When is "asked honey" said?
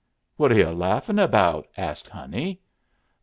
1.77-2.59